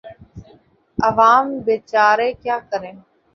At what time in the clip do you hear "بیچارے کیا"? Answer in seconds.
1.65-2.57